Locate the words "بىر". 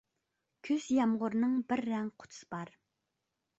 1.73-1.85